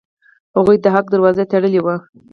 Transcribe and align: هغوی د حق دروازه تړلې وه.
هغوی 0.57 0.77
د 0.81 0.85
حق 0.95 1.05
دروازه 1.13 1.43
تړلې 1.51 1.81
وه. 1.85 1.95